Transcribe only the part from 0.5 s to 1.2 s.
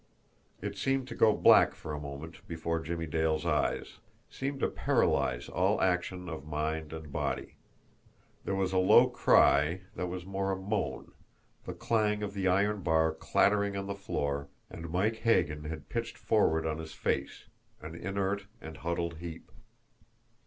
It seemed to